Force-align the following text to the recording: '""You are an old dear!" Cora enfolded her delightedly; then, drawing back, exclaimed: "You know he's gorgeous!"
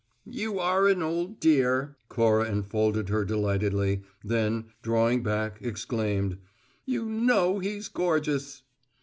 '""You 0.41 0.57
are 0.57 0.87
an 0.87 1.03
old 1.03 1.39
dear!" 1.39 1.95
Cora 2.09 2.45
enfolded 2.49 3.09
her 3.09 3.23
delightedly; 3.23 4.01
then, 4.23 4.65
drawing 4.81 5.21
back, 5.21 5.59
exclaimed: 5.61 6.39
"You 6.87 7.05
know 7.07 7.59
he's 7.59 7.87
gorgeous!" 7.87 8.63